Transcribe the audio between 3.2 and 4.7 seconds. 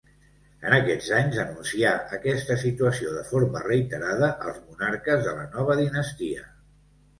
forma reiterada als